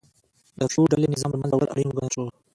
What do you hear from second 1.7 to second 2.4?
اړین وګڼل شو.